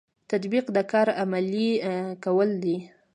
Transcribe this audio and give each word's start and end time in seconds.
تطبیق 0.31 0.65
د 0.75 0.77
کار 0.91 1.07
عملي 1.21 1.69
کول 2.25 2.49
دي 2.63 2.77